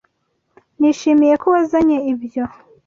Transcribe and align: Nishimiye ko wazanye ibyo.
Nishimiye 0.79 1.33
ko 1.41 1.47
wazanye 1.53 1.97
ibyo. 2.11 2.43